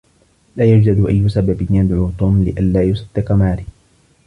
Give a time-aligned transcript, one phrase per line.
[0.55, 3.65] لا يوجد أي سبب يدعو توم لئلا يصدق ماري.